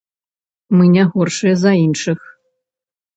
[0.79, 2.19] Мы не горшыя за іншых.